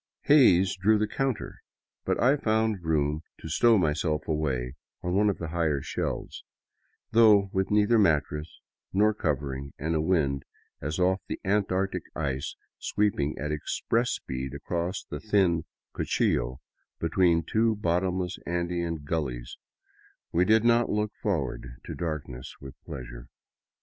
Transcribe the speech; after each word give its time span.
Hays 0.21 0.75
drew 0.75 0.97
the 0.97 1.07
counter, 1.07 1.59
but 2.05 2.19
I 2.19 2.35
found 2.35 2.81
room 2.81 3.21
to 3.39 3.47
stow 3.47 3.77
myself 3.77 4.27
away 4.27 4.73
on 5.03 5.13
one 5.13 5.29
of 5.29 5.37
the 5.37 5.49
higher 5.49 5.83
shelves, 5.83 6.43
though 7.11 7.51
with 7.53 7.69
neither 7.69 7.99
mattress 7.99 8.61
nor 8.91 9.13
covering 9.13 9.73
and 9.77 9.93
a 9.93 10.01
wind 10.01 10.41
as 10.81 10.97
off 10.97 11.21
the 11.27 11.39
antarctic 11.45 12.01
ice 12.15 12.55
sweeping 12.79 13.37
at 13.37 13.51
express 13.51 14.09
speed 14.13 14.55
across 14.55 15.03
the 15.05 15.19
thin 15.19 15.65
cuchillo 15.93 16.61
between 16.99 17.43
two 17.43 17.75
bottomless 17.75 18.39
Andean 18.47 19.03
gullies, 19.03 19.55
we 20.31 20.45
did 20.45 20.63
not 20.63 20.89
look 20.89 21.13
forward 21.21 21.75
to 21.85 21.93
darkness 21.93 22.55
with 22.59 22.73
pleasure. 22.85 23.27